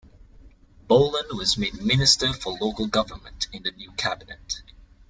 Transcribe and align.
Boland 0.87 1.27
was 1.37 1.59
made 1.59 1.79
Minister 1.83 2.33
for 2.33 2.57
Local 2.59 2.87
Government 2.87 3.45
in 3.53 3.61
the 3.61 3.69
new 3.73 3.91
cabinet. 3.91 4.63